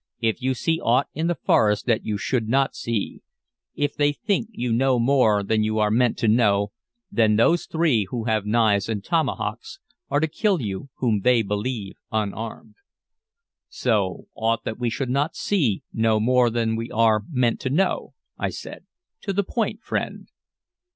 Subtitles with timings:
[0.19, 3.21] "If you see aught in the forest that you should not see,
[3.75, 6.71] if they think you know more than you are meant to know,
[7.11, 9.77] then those three, who have knives and tomahawks,
[10.09, 12.77] are to kill you, whom they believe unarmed."
[13.69, 18.15] "See aught that we should not see, know more than we are meant to know?"
[18.39, 18.87] I said.
[19.21, 20.29] "To the point, friend."